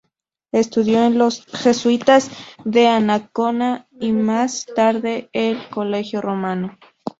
[0.51, 2.31] Estudio en los jesuitas
[2.65, 6.79] de Ancona y más tarde en el "Collegio Romano".